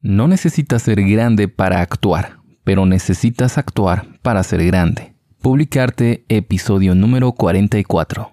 [0.00, 5.12] No necesitas ser grande para actuar, pero necesitas actuar para ser grande.
[5.42, 8.30] Publicarte episodio número 44.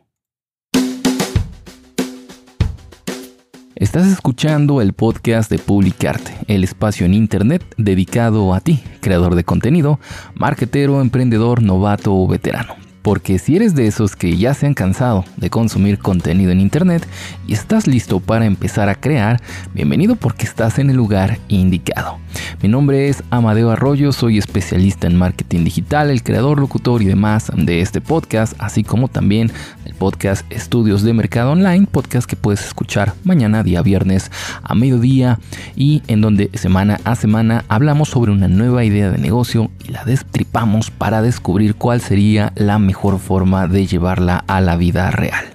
[3.74, 9.44] Estás escuchando el podcast de Publicarte, el espacio en Internet dedicado a ti, creador de
[9.44, 10.00] contenido,
[10.36, 15.26] marketero, emprendedor, novato o veterano porque si eres de esos que ya se han cansado
[15.38, 17.08] de consumir contenido en Internet
[17.46, 19.40] y estás listo para empezar a crear,
[19.76, 22.18] bienvenido porque estás en el lugar indicado.
[22.64, 27.52] Mi nombre es Amadeo Arroyo, soy especialista en marketing digital, el creador, locutor y demás
[27.56, 29.52] de este podcast, así como también
[29.86, 34.32] el podcast Estudios de Mercado Online, podcast que puedes escuchar mañana, día viernes
[34.64, 35.38] a mediodía
[35.76, 40.04] y en donde semana a semana hablamos sobre una nueva idea de negocio y la
[40.06, 45.55] destripamos para descubrir cuál sería la mejor forma de llevarla a la vida real.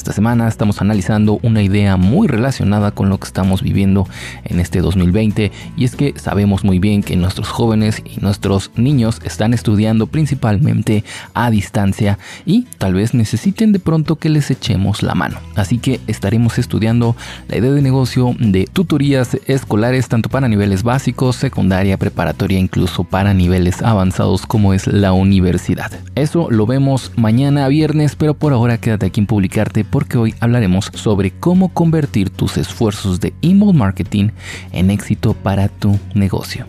[0.00, 4.08] Esta semana estamos analizando una idea muy relacionada con lo que estamos viviendo
[4.44, 9.20] en este 2020 y es que sabemos muy bien que nuestros jóvenes y nuestros niños
[9.24, 15.14] están estudiando principalmente a distancia y tal vez necesiten de pronto que les echemos la
[15.14, 15.38] mano.
[15.54, 17.14] Así que estaremos estudiando
[17.48, 23.34] la idea de negocio de tutorías escolares tanto para niveles básicos, secundaria, preparatoria, incluso para
[23.34, 25.92] niveles avanzados como es la universidad.
[26.14, 30.90] Eso lo vemos mañana viernes, pero por ahora quédate aquí en publicarte porque hoy hablaremos
[30.94, 34.30] sobre cómo convertir tus esfuerzos de email marketing
[34.72, 36.66] en éxito para tu negocio.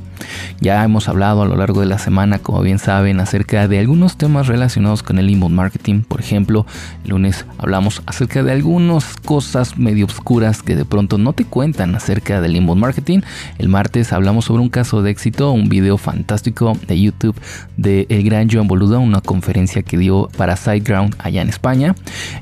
[0.59, 4.17] Ya hemos hablado a lo largo de la semana, como bien saben, acerca de algunos
[4.17, 6.01] temas relacionados con el inbound marketing.
[6.01, 6.65] Por ejemplo,
[7.03, 11.95] el lunes hablamos acerca de algunas cosas medio obscuras que de pronto no te cuentan
[11.95, 13.21] acerca del inbound marketing.
[13.57, 17.35] El martes hablamos sobre un caso de éxito, un video fantástico de YouTube
[17.77, 21.95] de el gran Joan Boluda, una conferencia que dio para SiteGround allá en España.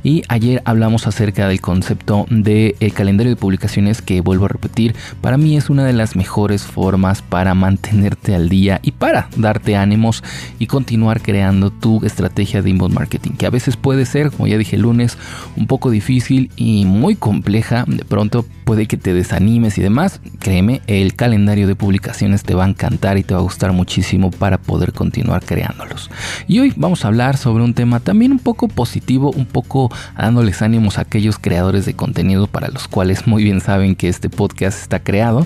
[0.04, 5.38] Y ayer hablamos acerca del concepto del calendario de publicaciones que vuelvo a repetir, para
[5.38, 9.76] mí es una de las mejores formas para mantener mantenerte al día y para darte
[9.76, 10.24] ánimos
[10.58, 14.58] y continuar creando tu estrategia de inbound marketing, que a veces puede ser, como ya
[14.58, 15.20] dije el lunes,
[15.56, 17.86] un poco difícil y muy compleja.
[17.88, 20.20] De pronto puede que te desanimes y demás.
[20.40, 24.32] Créeme, el calendario de publicaciones te va a encantar y te va a gustar muchísimo
[24.32, 26.10] para poder continuar creándolos.
[26.48, 30.64] Y hoy vamos a hablar sobre un tema también un poco positivo, un poco dándoles
[30.64, 34.82] ánimos a aquellos creadores de contenido para los cuales muy bien saben que este podcast
[34.82, 35.46] está creado.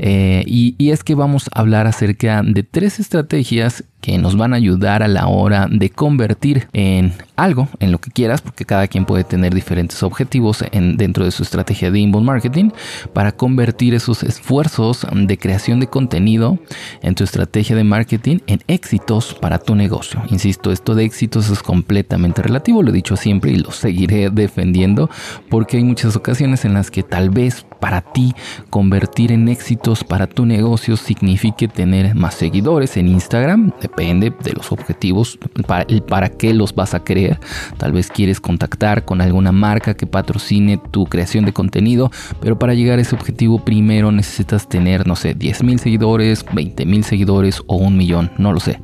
[0.00, 4.52] Eh, y, y es que vamos a hablar acerca de tres estrategias que nos van
[4.52, 8.86] a ayudar a la hora de convertir en algo, en lo que quieras, porque cada
[8.86, 12.70] quien puede tener diferentes objetivos en, dentro de su estrategia de inbound marketing,
[13.12, 16.58] para convertir esos esfuerzos de creación de contenido
[17.02, 20.22] en tu estrategia de marketing en éxitos para tu negocio.
[20.30, 25.10] Insisto, esto de éxitos es completamente relativo, lo he dicho siempre y lo seguiré defendiendo,
[25.48, 28.34] porque hay muchas ocasiones en las que tal vez para ti
[28.68, 34.70] convertir en éxitos para tu negocio signifique tener más seguidores en Instagram, depende de los
[34.72, 37.38] objetivos, para, para qué los vas a creer.
[37.76, 42.74] Tal vez quieres contactar con alguna marca que patrocine tu creación de contenido, pero para
[42.74, 47.62] llegar a ese objetivo primero necesitas tener, no sé, 10 mil seguidores, 20 mil seguidores
[47.66, 48.80] o un millón, no lo sé.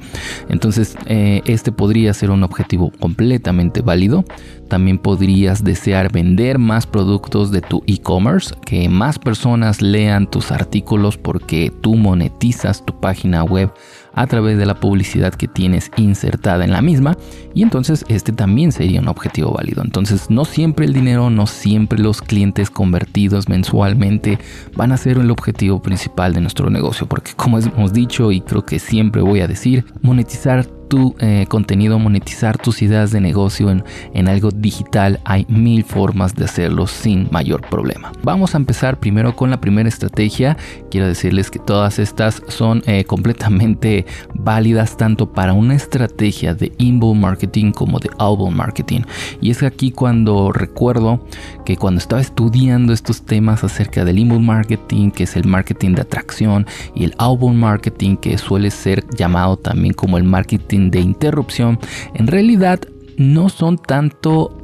[0.49, 4.25] Entonces, eh, este podría ser un objetivo completamente válido.
[4.69, 11.17] También podrías desear vender más productos de tu e-commerce, que más personas lean tus artículos
[11.17, 13.73] porque tú monetizas tu página web
[14.17, 17.17] a través de la publicidad que tienes insertada en la misma
[17.55, 19.83] y entonces este también sería un objetivo válido.
[19.85, 24.39] Entonces no siempre el dinero, no siempre los clientes convertidos mensualmente
[24.75, 28.65] van a ser el objetivo principal de nuestro negocio porque como hemos dicho y creo
[28.65, 33.85] que siempre voy a decir, monetizar tu eh, contenido, monetizar tus ideas de negocio en,
[34.15, 38.13] en, algo digital, hay mil formas de hacerlo sin mayor problema.
[38.23, 40.57] Vamos a empezar primero con la primera estrategia.
[40.91, 47.21] Quiero decirles que todas estas son eh, completamente válidas tanto para una estrategia de inbound
[47.21, 49.03] marketing como de outbound marketing.
[49.41, 51.27] Y es aquí cuando recuerdo
[51.65, 56.03] que cuando estaba estudiando estos temas acerca del inbound marketing, que es el marketing de
[56.03, 61.79] atracción, y el outbound marketing, que suele ser llamado también como el marketing de interrupción
[62.15, 62.81] en realidad
[63.17, 64.57] no son tanto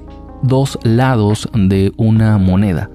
[0.43, 2.91] dos lados de una moneda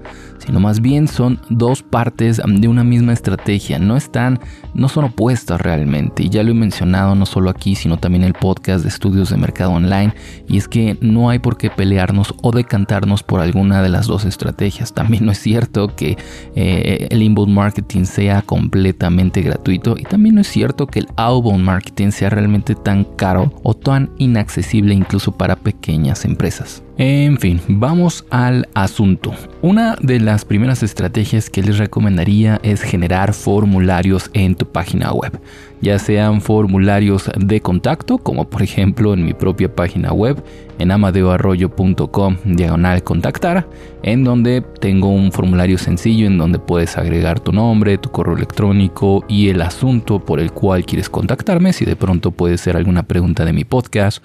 [0.48, 3.78] sino más bien son dos partes de una misma estrategia.
[3.78, 4.40] No están,
[4.72, 6.22] no son opuestas realmente.
[6.22, 9.28] Y ya lo he mencionado no solo aquí, sino también en el podcast de estudios
[9.28, 10.14] de mercado online.
[10.48, 14.24] Y es que no hay por qué pelearnos o decantarnos por alguna de las dos
[14.24, 14.94] estrategias.
[14.94, 16.16] También no es cierto que
[16.54, 19.96] eh, el inbound marketing sea completamente gratuito.
[19.98, 24.12] Y también no es cierto que el outbound marketing sea realmente tan caro o tan
[24.16, 26.82] inaccesible incluso para pequeñas empresas.
[27.00, 29.32] En fin, vamos al asunto.
[29.62, 35.40] Una de las primeras estrategias que les recomendaría es generar formularios en tu página web,
[35.80, 40.42] ya sean formularios de contacto, como por ejemplo en mi propia página web,
[40.80, 43.68] en amadeoarroyo.com diagonal contactar,
[44.02, 49.24] en donde tengo un formulario sencillo en donde puedes agregar tu nombre, tu correo electrónico
[49.28, 53.44] y el asunto por el cual quieres contactarme, si de pronto puede ser alguna pregunta
[53.44, 54.20] de mi podcast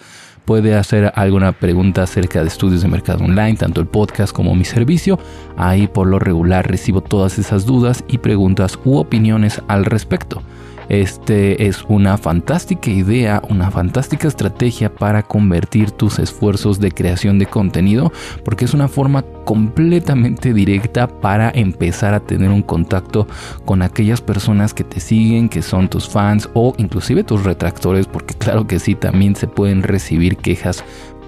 [0.46, 4.66] puede hacer alguna pregunta acerca de estudios de mercado online, tanto el podcast como mi
[4.66, 5.20] servicio.
[5.58, 10.42] Ahí por lo regular recibo todas esas dudas y preguntas u opiniones al respecto.
[10.90, 17.46] Este es una fantástica idea, una fantástica estrategia para convertir tus esfuerzos de creación de
[17.46, 18.12] contenido,
[18.44, 23.28] porque es una forma completamente directa para empezar a tener un contacto
[23.66, 28.34] con aquellas personas que te siguen, que son tus fans o inclusive tus retractores, porque
[28.34, 30.84] claro que sí, también se pueden recibir quejas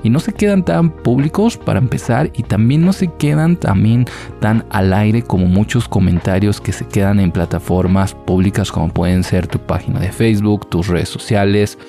[0.05, 4.05] y no se quedan tan públicos para empezar y también no se quedan también
[4.39, 9.47] tan al aire como muchos comentarios que se quedan en plataformas públicas como pueden ser
[9.47, 11.79] tu página de Facebook, tus redes sociales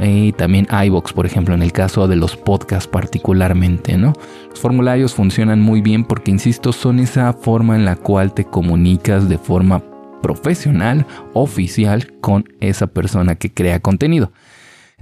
[0.00, 4.12] y también iBox, por ejemplo, en el caso de los podcasts particularmente, ¿no?
[4.50, 9.28] Los formularios funcionan muy bien porque, insisto, son esa forma en la cual te comunicas
[9.28, 9.82] de forma
[10.22, 14.30] profesional, oficial, con esa persona que crea contenido.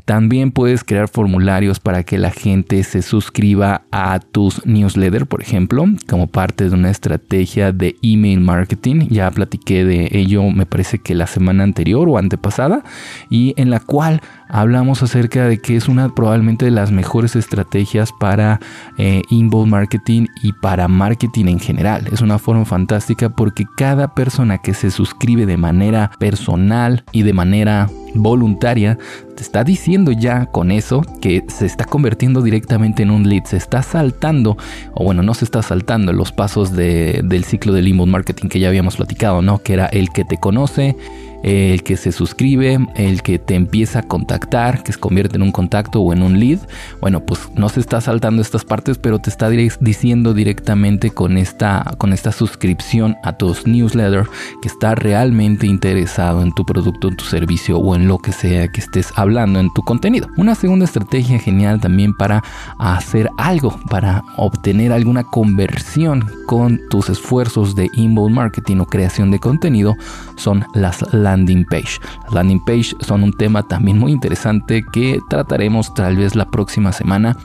[0.05, 5.85] También puedes crear formularios para que la gente se suscriba a tus newsletters, por ejemplo,
[6.09, 9.09] como parte de una estrategia de email marketing.
[9.11, 12.83] Ya platiqué de ello, me parece que la semana anterior o antepasada,
[13.31, 18.13] y en la cual hablamos acerca de que es una probablemente de las mejores estrategias
[18.21, 18.61] para
[18.99, 22.09] eh, inbound marketing y para marketing en general.
[22.13, 27.33] Es una forma fantástica porque cada persona que se suscribe de manera personal y de
[27.33, 28.99] manera voluntaria
[29.37, 33.57] te está diciendo ya con eso que se está convirtiendo directamente en un lead, se
[33.57, 34.57] está saltando,
[34.95, 38.69] o bueno, no se está saltando los pasos del ciclo del inbound marketing que ya
[38.69, 39.59] habíamos platicado, ¿no?
[39.59, 40.97] Que era el que te conoce,
[41.43, 45.53] el que se suscribe, el que te empieza a contactar, que se convierte en un
[45.53, 46.61] contacto o en un lead,
[47.01, 51.95] bueno, pues no se está saltando estas partes, pero te está diciendo directamente con esta,
[51.99, 54.29] con esta suscripción a tus newsletters
[54.61, 58.69] que está realmente interesado en tu producto, en tu servicio o en lo que sea
[58.69, 60.29] que estés hablando en tu contenido.
[60.37, 62.43] Una segunda estrategia genial también para
[62.79, 69.39] hacer algo, para obtener alguna conversión con tus esfuerzos de inbound marketing o creación de
[69.39, 69.97] contenido
[70.37, 71.03] son las
[71.33, 71.99] landing page.
[72.25, 76.93] Las landing page son un tema también muy interesante que trataremos tal vez la próxima
[76.93, 77.37] semana.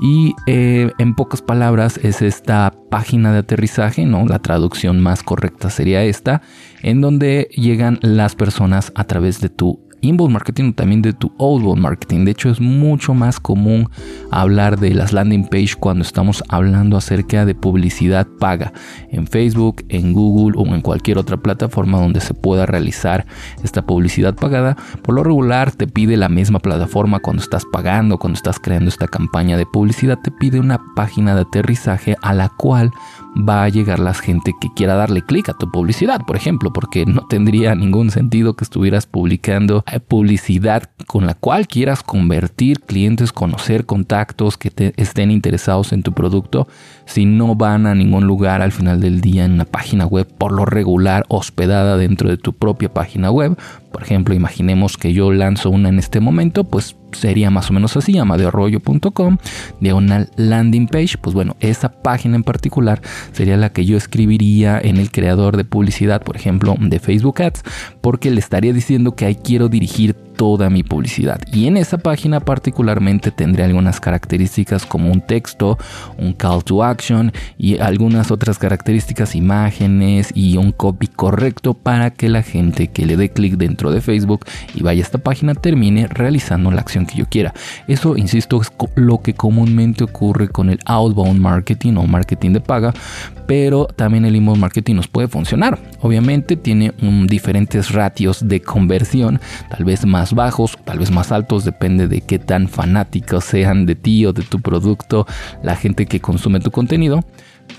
[0.00, 4.26] Y eh, en pocas palabras es esta página de aterrizaje, ¿no?
[4.26, 6.40] La traducción más correcta sería esta,
[6.82, 11.80] en donde llegan las personas a través de tu inbound marketing también de tu outbound
[11.80, 12.24] marketing.
[12.24, 13.88] De hecho, es mucho más común
[14.30, 18.72] hablar de las landing page cuando estamos hablando acerca de publicidad paga
[19.10, 23.26] en Facebook, en Google o en cualquier otra plataforma donde se pueda realizar
[23.62, 24.76] esta publicidad pagada.
[25.02, 29.08] Por lo regular, te pide la misma plataforma cuando estás pagando, cuando estás creando esta
[29.08, 32.90] campaña de publicidad, te pide una página de aterrizaje a la cual
[33.36, 37.06] va a llegar la gente que quiera darle clic a tu publicidad, por ejemplo, porque
[37.06, 43.86] no tendría ningún sentido que estuvieras publicando publicidad con la cual quieras convertir clientes, conocer
[43.86, 46.68] contactos que te estén interesados en tu producto
[47.04, 50.52] si no van a ningún lugar al final del día en una página web por
[50.52, 53.58] lo regular hospedada dentro de tu propia página web.
[53.92, 57.96] Por ejemplo, imaginemos que yo lanzo una en este momento, pues sería más o menos
[57.96, 59.38] así, amadeorollo.com,
[59.80, 64.96] diagonal landing page, pues bueno, esa página en particular sería la que yo escribiría en
[64.96, 67.62] el creador de publicidad, por ejemplo, de Facebook Ads,
[68.00, 71.40] porque le estaría diciendo que ahí quiero dirigir toda mi publicidad.
[71.52, 75.78] Y en esa página particularmente tendré algunas características como un texto,
[76.18, 82.28] un call to action y algunas otras características, imágenes y un copy correcto para que
[82.28, 86.06] la gente que le dé clic dentro de Facebook y vaya a esta página termine
[86.08, 87.52] realizando la acción que yo quiera.
[87.88, 92.94] Eso, insisto, es lo que comúnmente ocurre con el outbound marketing o marketing de paga,
[93.46, 95.78] pero también el inbound marketing nos puede funcionar.
[96.00, 96.92] Obviamente tiene
[97.26, 102.38] diferentes ratios de conversión, tal vez más bajos, tal vez más altos, depende de qué
[102.38, 105.26] tan fanáticos sean de ti o de tu producto
[105.62, 107.24] la gente que consume tu contenido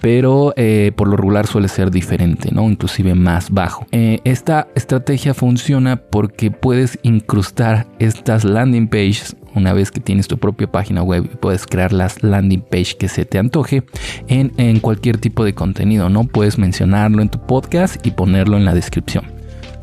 [0.02, 2.70] pero eh, por lo regular suele ser diferente, ¿no?
[2.70, 3.86] Inclusive más bajo.
[3.92, 10.38] Eh, esta estrategia funciona porque puedes incrustar estas landing pages una vez que tienes tu
[10.38, 13.84] propia página web puedes crear las landing page que se te antoje
[14.28, 16.24] en, en cualquier tipo de contenido, ¿no?
[16.24, 19.33] Puedes mencionarlo en tu podcast y ponerlo en la descripción.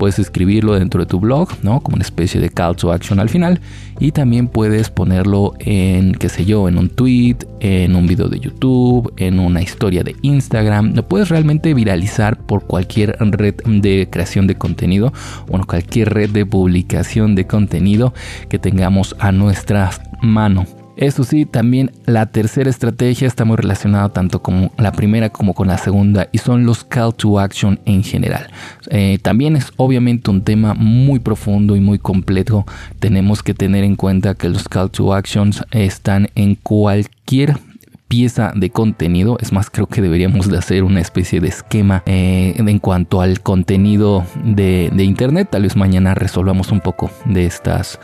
[0.00, 1.80] Puedes escribirlo dentro de tu blog, ¿no?
[1.80, 3.60] Como una especie de call to action al final.
[3.98, 8.40] Y también puedes ponerlo en, qué sé yo, en un tweet, en un video de
[8.40, 10.94] YouTube, en una historia de Instagram.
[10.94, 15.12] Lo puedes realmente viralizar por cualquier red de creación de contenido,
[15.48, 18.14] bueno, cualquier red de publicación de contenido
[18.48, 19.90] que tengamos a nuestra
[20.22, 20.64] mano.
[21.00, 25.68] Eso sí, también la tercera estrategia está muy relacionada tanto con la primera como con
[25.68, 28.50] la segunda y son los call to action en general.
[28.90, 32.66] Eh, también es obviamente un tema muy profundo y muy complejo.
[32.98, 37.56] Tenemos que tener en cuenta que los call to actions están en cualquier
[38.08, 39.38] pieza de contenido.
[39.40, 43.40] Es más, creo que deberíamos de hacer una especie de esquema eh, en cuanto al
[43.40, 45.48] contenido de, de, Internet.
[45.50, 47.98] Tal vez mañana resolvamos un poco de estas,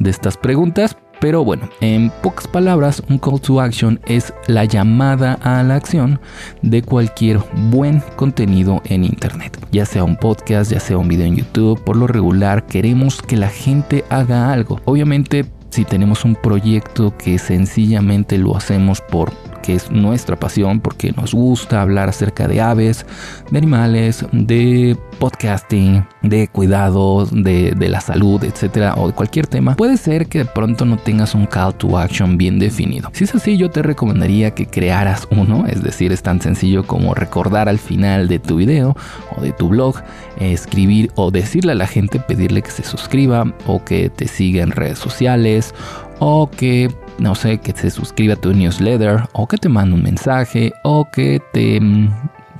[0.00, 0.96] de estas preguntas.
[1.20, 6.18] Pero bueno, en pocas palabras, un call to action es la llamada a la acción
[6.62, 7.38] de cualquier
[7.70, 9.58] buen contenido en Internet.
[9.70, 13.36] Ya sea un podcast, ya sea un video en YouTube, por lo regular queremos que
[13.36, 14.80] la gente haga algo.
[14.86, 19.30] Obviamente, si tenemos un proyecto que sencillamente lo hacemos por
[19.62, 23.06] que es nuestra pasión porque nos gusta hablar acerca de aves,
[23.50, 29.96] de animales, de podcasting, de cuidados, de, la salud, etcétera, o de cualquier tema, puede
[29.96, 33.10] ser que de pronto no tengas un call to action bien definido.
[33.12, 37.14] Si es así, yo te recomendaría que crearas uno, es decir, es tan sencillo como
[37.14, 38.96] recordar al final de tu video
[39.36, 39.96] o de tu blog,
[40.38, 44.70] escribir o decirle a la gente, pedirle que se suscriba o que te siga en
[44.70, 45.74] redes sociales
[46.18, 46.90] o que
[47.20, 51.08] no sé, que se suscriba a tu newsletter o que te mande un mensaje o
[51.10, 52.08] que te mm,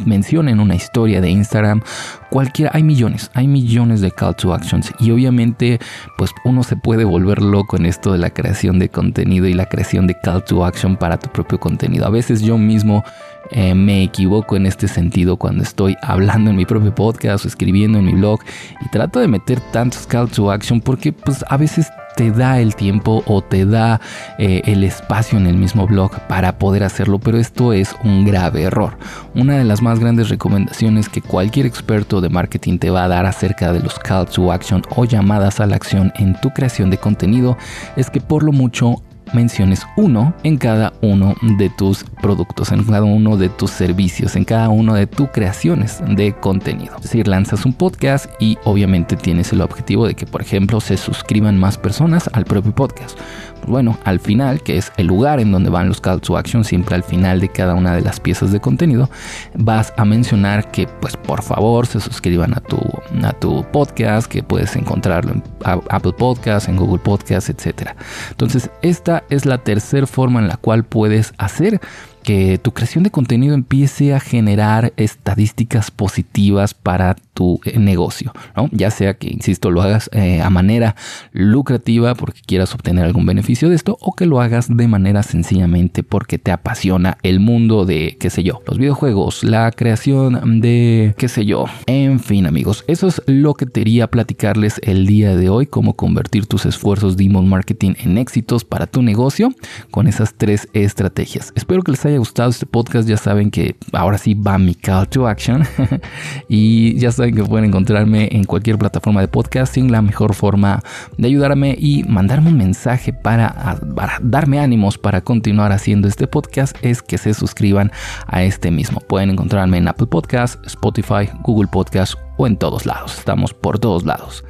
[0.07, 1.83] mencionen una historia de Instagram,
[2.31, 5.79] cualquiera, hay millones, hay millones de call to actions y obviamente
[6.17, 9.67] pues uno se puede volver loco en esto de la creación de contenido y la
[9.67, 12.07] creación de call to action para tu propio contenido.
[12.07, 13.05] A veces yo mismo
[13.53, 17.99] eh, me equivoco en este sentido cuando estoy hablando en mi propio podcast o escribiendo
[17.99, 18.41] en mi blog
[18.85, 22.75] y trato de meter tantos call to action porque pues a veces te da el
[22.75, 24.01] tiempo o te da
[24.39, 28.63] eh, el espacio en el mismo blog para poder hacerlo, pero esto es un grave
[28.63, 28.99] error.
[29.35, 33.27] Una de las más grandes recomendaciones que cualquier experto de marketing te va a dar
[33.27, 36.99] acerca de los call to action o llamadas a la acción en tu creación de
[36.99, 37.57] contenido
[37.97, 39.03] es que por lo mucho
[39.35, 44.45] menciones uno en cada uno de tus productos, en cada uno de tus servicios, en
[44.45, 46.97] cada uno de tus creaciones de contenido.
[46.97, 50.97] Es decir, lanzas un podcast y obviamente tienes el objetivo de que, por ejemplo, se
[50.97, 53.19] suscriban más personas al propio podcast
[53.67, 56.95] bueno, al final, que es el lugar en donde van los call to action, siempre
[56.95, 59.11] al final de cada una de las piezas de contenido,
[59.55, 62.79] vas a mencionar que pues por favor se suscriban a tu,
[63.23, 67.91] a tu podcast, que puedes encontrarlo en Apple Podcasts, en Google Podcasts, etc.
[68.31, 71.81] Entonces, esta es la tercera forma en la cual puedes hacer
[72.23, 78.35] que tu creación de contenido empiece a generar estadísticas positivas para tu eh, negocio.
[78.71, 80.95] Ya sea que, insisto, lo hagas eh, a manera
[81.33, 86.03] lucrativa porque quieras obtener algún beneficio de esto o que lo hagas de manera sencillamente
[86.03, 91.29] porque te apasiona el mundo de, qué sé yo, los videojuegos, la creación de, qué
[91.29, 91.65] sé yo.
[91.87, 96.45] En fin, amigos, eso es lo que quería platicarles el día de hoy, cómo convertir
[96.45, 99.55] tus esfuerzos de email marketing en éxitos para tu negocio
[99.91, 101.55] con esas tres estrategias.
[101.57, 105.09] Espero que les haya gustado este podcast, ya saben que ahora sí va mi call
[105.09, 105.63] to action.
[106.51, 109.91] y ya saben que pueden encontrarme en cualquier plataforma de podcasting.
[109.91, 110.83] La mejor forma
[111.17, 116.77] de ayudarme y mandarme un mensaje para, para darme ánimos para continuar haciendo este podcast
[116.83, 117.93] es que se suscriban
[118.27, 119.01] a este mismo.
[119.01, 123.19] Pueden encontrarme en Apple Podcasts, Spotify, Google Podcasts o en todos lados.
[123.19, 124.45] Estamos por todos lados.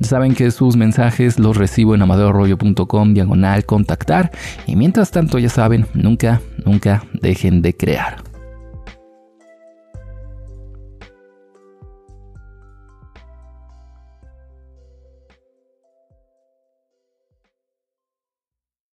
[0.00, 4.30] Saben que sus mensajes los recibo en amadorrollo.com diagonal contactar.
[4.66, 8.27] Y mientras tanto, ya saben, nunca, nunca dejen de crear.